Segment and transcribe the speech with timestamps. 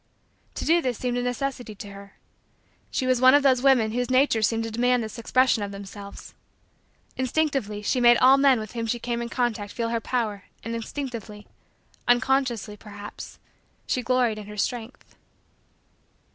[0.55, 2.17] To do this seemed a necessity to her.
[2.89, 6.33] She was one of those women whose natures seem to demand this expression of themselves.
[7.17, 10.73] Instinctively, she made all men with whom she came in contact feel her power and,
[10.73, 11.45] instinctively
[12.07, 13.37] unconsciously, perhaps
[13.85, 15.15] she gloried in her strength.